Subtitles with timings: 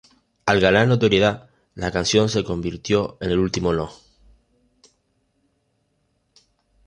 [0.47, 3.91] Al ganar notoriedad, la canción se convirtió en el último No.